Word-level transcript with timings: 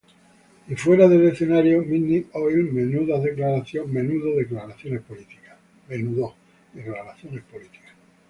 Y 0.67 0.73
fuera 0.73 1.07
del 1.07 1.27
escenario, 1.27 1.83
Midnight 1.83 2.29
Oil 2.33 2.73
menudo 2.73 3.19
declaraciones 3.21 5.01
políticas. 5.01 5.53